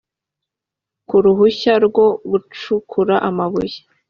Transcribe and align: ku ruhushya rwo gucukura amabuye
ku 1.07 1.15
ruhushya 1.23 1.73
rwo 1.85 2.07
gucukura 2.29 3.15
amabuye 3.29 3.77